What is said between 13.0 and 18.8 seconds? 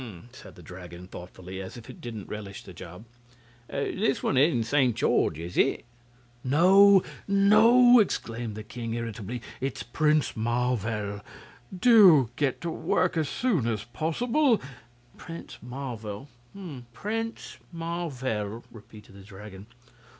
as soon as possible." "Prince Marvel Prince Marvel,"